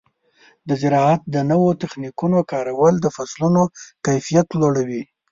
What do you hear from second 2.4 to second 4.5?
کارول د فصلونو کیفیت